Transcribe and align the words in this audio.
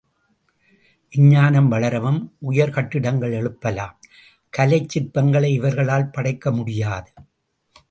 விஞ்ஞானம் 1.11 1.67
வளரவும், 1.67 2.17
உயர் 2.39 2.71
கட்டிடங்கள் 2.71 3.31
எழுப்பலாம் 3.31 3.99
கலைச் 4.49 4.89
சிற்பங்களை 4.93 5.51
இவர்களால் 5.59 6.09
படைக்க 6.09 6.51
முடியாது. 6.51 7.11